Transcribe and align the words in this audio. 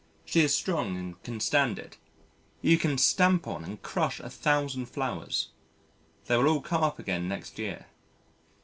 She 0.25 0.41
is 0.41 0.51
strong 0.51 0.97
and 0.97 1.21
can 1.21 1.39
stand 1.39 1.77
it. 1.77 1.99
You 2.63 2.79
can 2.79 2.97
stamp 2.97 3.45
on 3.45 3.63
and 3.63 3.79
crush 3.83 4.19
a 4.19 4.31
thousand 4.31 4.87
flowers 4.87 5.49
they 6.25 6.35
will 6.37 6.47
all 6.47 6.61
come 6.61 6.81
up 6.83 6.97
again 6.97 7.27
next 7.27 7.59
year. 7.59 7.85